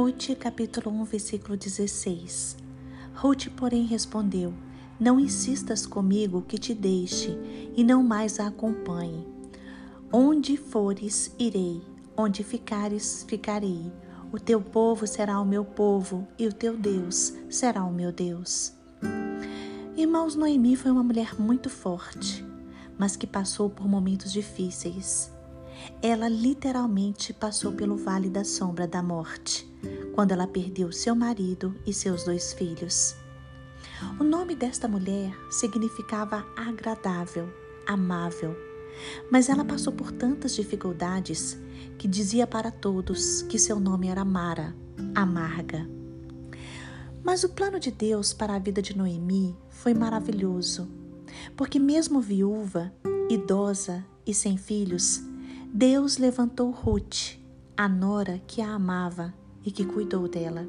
[0.00, 2.56] Ruth, capítulo 1, versículo 16.
[3.16, 4.54] Ruth, porém, respondeu:
[4.98, 7.36] Não insistas comigo que te deixe
[7.76, 9.26] e não mais a acompanhe.
[10.12, 11.82] Onde fores, irei,
[12.16, 13.92] onde ficares, ficarei.
[14.30, 18.72] O teu povo será o meu povo e o teu Deus será o meu Deus.
[19.96, 22.46] Irmãos, Noemi foi uma mulher muito forte,
[22.96, 25.32] mas que passou por momentos difíceis.
[26.00, 29.67] Ela literalmente passou pelo vale da sombra da morte,
[30.18, 33.14] quando ela perdeu seu marido e seus dois filhos.
[34.18, 37.48] O nome desta mulher significava agradável,
[37.86, 38.52] amável,
[39.30, 41.56] mas ela passou por tantas dificuldades
[41.96, 44.74] que dizia para todos que seu nome era Mara,
[45.14, 45.88] amarga.
[47.22, 50.88] Mas o plano de Deus para a vida de Noemi foi maravilhoso,
[51.56, 52.92] porque, mesmo viúva,
[53.30, 55.22] idosa e sem filhos,
[55.72, 57.38] Deus levantou Ruth,
[57.76, 59.32] a nora que a amava
[59.64, 60.68] e que cuidou dela.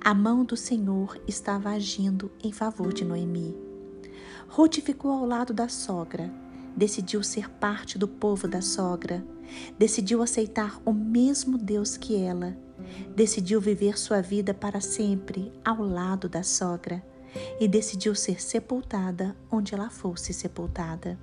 [0.00, 3.56] A mão do Senhor estava agindo em favor de Noemi.
[4.48, 6.32] Ruth ficou ao lado da sogra,
[6.76, 9.24] decidiu ser parte do povo da sogra,
[9.78, 12.56] decidiu aceitar o mesmo Deus que ela,
[13.14, 17.04] decidiu viver sua vida para sempre ao lado da sogra
[17.60, 21.18] e decidiu ser sepultada onde ela fosse sepultada.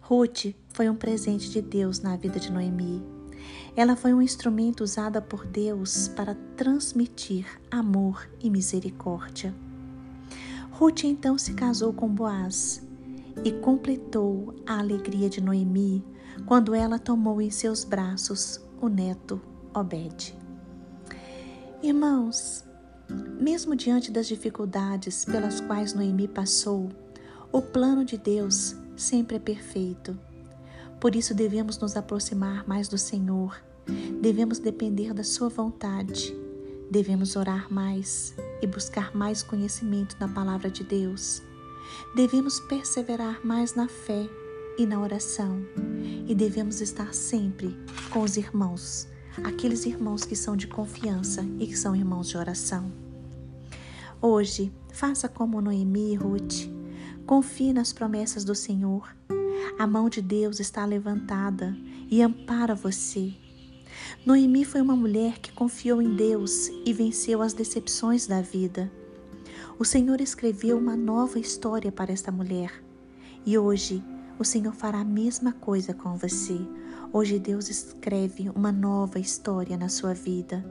[0.00, 3.19] Ruth foi um presente de Deus na vida de Noemi.
[3.76, 9.54] Ela foi um instrumento usado por Deus para transmitir amor e misericórdia.
[10.72, 12.82] Ruth então se casou com Boaz
[13.44, 16.04] e completou a alegria de Noemi
[16.46, 19.40] quando ela tomou em seus braços o neto
[19.74, 20.36] Obed.
[21.82, 22.64] Irmãos,
[23.40, 26.88] mesmo diante das dificuldades pelas quais Noemi passou,
[27.52, 30.18] o plano de Deus sempre é perfeito.
[31.00, 33.56] Por isso devemos nos aproximar mais do Senhor,
[34.20, 36.34] devemos depender da Sua vontade,
[36.90, 41.42] devemos orar mais e buscar mais conhecimento na palavra de Deus.
[42.14, 44.28] Devemos perseverar mais na fé
[44.78, 45.62] e na oração
[46.28, 47.76] e devemos estar sempre
[48.10, 49.08] com os irmãos,
[49.42, 52.92] aqueles irmãos que são de confiança e que são irmãos de oração.
[54.20, 56.80] Hoje, faça como Noemi e Ruth
[57.30, 59.08] Confie nas promessas do Senhor.
[59.80, 61.74] A mão de Deus está levantada
[62.10, 63.32] e ampara você.
[64.26, 68.92] Noemi foi uma mulher que confiou em Deus e venceu as decepções da vida.
[69.78, 72.84] O Senhor escreveu uma nova história para esta mulher.
[73.46, 74.04] E hoje
[74.38, 76.60] o Senhor fará a mesma coisa com você.
[77.10, 80.62] Hoje Deus escreve uma nova história na sua vida.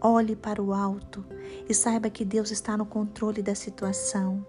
[0.00, 1.24] Olhe para o alto
[1.68, 4.44] e saiba que Deus está no controle da situação.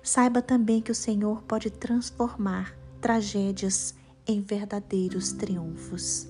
[0.00, 3.96] Saiba também que o Senhor pode transformar tragédias
[4.28, 6.28] em verdadeiros triunfos.